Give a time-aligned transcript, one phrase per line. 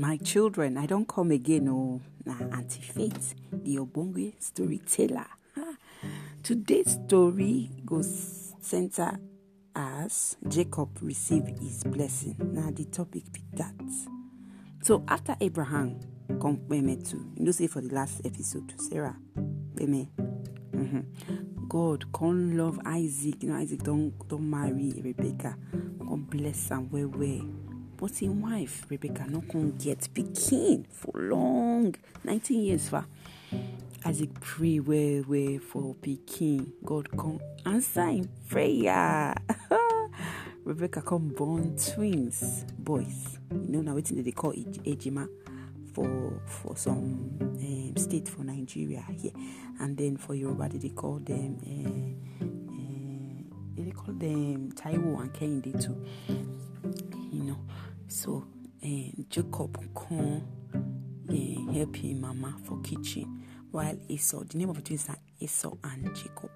[0.00, 1.68] my children, I don't come again.
[1.68, 5.26] Oh, nah, Auntie Faith, the Obonge storyteller.
[5.58, 5.74] Ah.
[6.42, 9.18] Today's story goes center
[9.76, 12.34] as Jacob received his blessing.
[12.40, 13.74] Now the topic be that.
[14.82, 16.00] So after Abraham
[16.40, 19.16] come to, you know, say for the last episode, to Sarah,
[19.76, 21.02] mm-hmm.
[21.68, 23.42] God can't love Isaac.
[23.42, 25.56] You know, Isaac don't don't marry Rebecca.
[25.98, 27.59] God bless and well well.
[28.00, 31.94] But wife, Rebecca, not gonna get pikin for long.
[32.24, 33.04] 19 years for
[34.06, 36.72] Isaac pray well well for pikin.
[36.82, 39.34] God come answer in prayer.
[40.64, 43.38] Rebecca come born twins, boys.
[43.50, 45.28] You know now waiting they call Ejima
[45.92, 49.32] for for some um, state for Nigeria here,
[49.80, 52.44] and then for Yoruba they call them uh,
[53.76, 55.96] they call them Taiwo and Kehinde too.
[57.32, 57.58] You know,
[58.10, 58.44] so
[58.84, 58.88] uh,
[59.28, 60.42] Jacob come
[61.28, 63.44] uh, help him mama for kitchen.
[63.70, 66.50] While Esau the name of the twins are Esau and Jacob.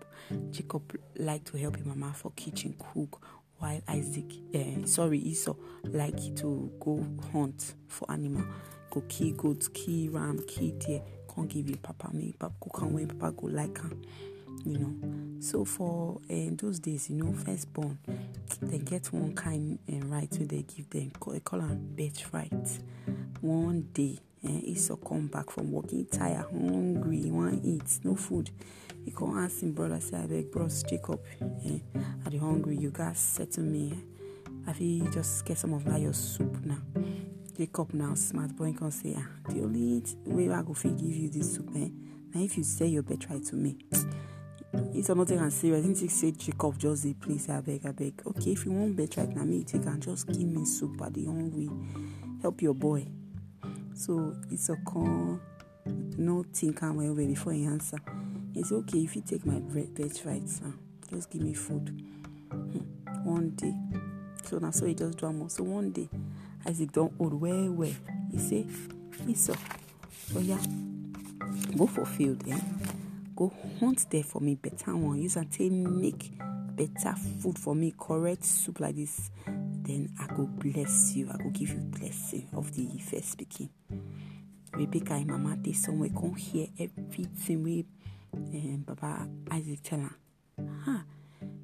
[0.50, 0.82] Jacob
[1.16, 3.22] like to help him mama for kitchen cook.
[3.58, 8.44] While Isaac uh, sorry Esau like to go hunt for animal.
[8.90, 11.02] Go kill goat kill ram kill deer.
[11.32, 14.02] Can't give you papa me papa cook and when papa go like am
[14.64, 15.40] you know.
[15.40, 17.98] So for uh, those days you know firstborn
[18.62, 21.12] they get one kind uh, right wey they give them.
[21.30, 22.78] They call am birth right.
[23.40, 28.50] One day uh, esau come back from working tired hungry he wan eat no food.
[29.04, 31.20] He come ask him brother say abeg bros jacob
[31.66, 31.78] eh,
[32.26, 33.92] i dey hungry you gats settle me
[34.66, 36.78] i fit just get some of that your soup now?
[37.56, 41.28] Jacob now smart boy come say ah the only way i go fit give you
[41.28, 41.88] this soup eh
[42.32, 43.76] na if you sell your birthright to me
[44.74, 45.84] No take am serious.
[45.84, 47.14] Him think say jacob just dey
[47.48, 48.20] I beg, I beg.
[48.26, 50.00] okay if you wan right now, me you take am.
[50.00, 51.00] Just give me soup.
[51.02, 51.70] I dey hungry.
[52.42, 53.06] Help your boy.
[53.94, 55.40] So Esau come
[56.16, 57.98] no think well well before he answer.
[58.54, 59.90] Say okay if you take my bread
[60.24, 60.72] right sir
[61.10, 62.02] just give me food.
[62.50, 62.78] Hmm.
[63.24, 63.74] one day.
[64.44, 66.08] So na so he just do am so one day
[66.66, 67.92] isaac don old well well.
[68.32, 68.66] He say
[69.28, 69.54] esau
[70.36, 70.58] oya
[71.76, 72.58] go for field eh
[73.36, 75.20] go hunt there for me better one.
[75.22, 76.32] Use am take make
[76.76, 79.30] better food for me correct soup like this.
[79.46, 81.30] Then i go bless you.
[81.32, 83.68] I go give you blessing of the first pikin
[84.76, 87.84] rebecca im mama dey somewhere come hear everything wey
[88.32, 90.16] um, baba isaac tell her.
[90.84, 90.98] huh.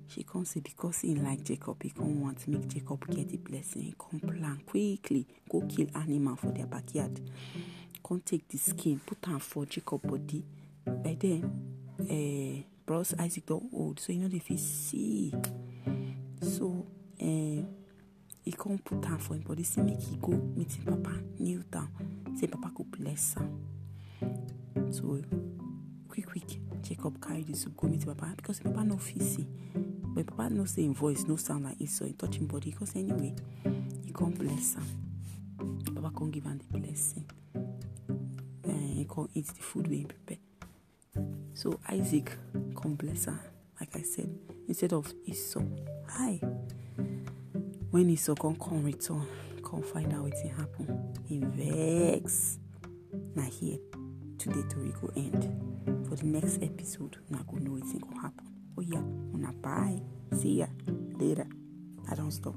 [0.06, 3.82] she come say because he like jacob he come want make jacob get the blessing.
[3.82, 7.20] He come plan quickly go kill animal for their backyard.
[8.06, 10.44] Come take the skin put on for jacob body
[11.05, 11.43] by then
[12.11, 15.33] uh, bros isaac don old so he no dey fit see
[16.43, 16.87] so
[18.45, 21.62] he come put am for him body say make he go meet him papa kneel
[21.71, 21.89] down
[22.39, 24.93] say papa go bless am.
[24.93, 25.21] So
[26.09, 29.47] quick quick jacob carry the soup go meet him papa because him papa no fit
[30.15, 32.97] but papa know say him voice no sound like esau he touch him body because
[32.97, 33.34] anyway
[34.05, 34.87] he come bless am.
[35.95, 37.25] Papa come give am the blessing.
[38.62, 40.39] Then he come eat the food he prepare
[41.55, 42.37] so isaac
[42.75, 43.38] come bless am
[43.81, 44.28] like i said
[44.69, 45.62] instead of esau
[46.09, 46.41] hi.
[47.91, 49.27] When esau come come return
[49.65, 52.59] come find out wetin happen he vex.
[53.34, 53.78] Na here
[54.38, 55.50] today tori go end.
[56.09, 58.47] For the next episode una go know wetin go happen.
[58.78, 59.03] Oh yeah
[59.34, 60.00] una bye.
[60.41, 60.67] See ya
[61.19, 61.49] later.
[62.09, 62.55] I don't stop